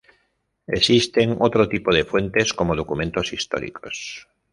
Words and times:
Existen 0.65 1.37
otro 1.41 1.69
tipo 1.69 1.93
de 1.93 2.05
fuentes 2.05 2.55
como 2.55 2.75
documentos 2.75 3.33
históricos. 3.33 4.27